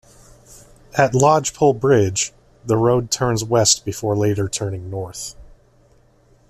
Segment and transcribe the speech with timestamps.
[0.97, 2.33] At Lodgepole Bridge,
[2.65, 5.35] the road turns west before later turning north.